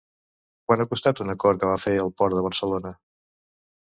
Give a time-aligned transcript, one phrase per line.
[0.69, 2.95] Quant ha costat un acord que va fer el Port de Barcelona?